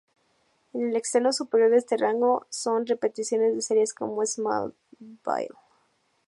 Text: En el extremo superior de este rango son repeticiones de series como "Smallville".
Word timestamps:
En 0.73 0.89
el 0.89 0.95
extremo 0.95 1.31
superior 1.31 1.69
de 1.69 1.77
este 1.77 1.95
rango 1.95 2.47
son 2.49 2.87
repeticiones 2.87 3.53
de 3.53 3.61
series 3.61 3.93
como 3.93 4.25
"Smallville". 4.25 5.53